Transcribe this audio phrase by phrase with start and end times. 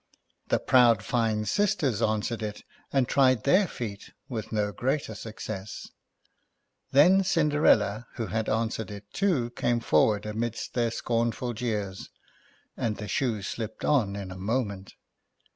[0.47, 5.89] The proud fine sisters answered it, and tried their feet with no greater success.
[6.91, 12.09] Then, Cinderella, who had answered it too, came forward amidst their scornful jeers,
[12.75, 14.95] and the shoe slipped on in a moment.